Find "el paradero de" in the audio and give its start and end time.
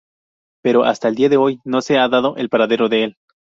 2.37-3.03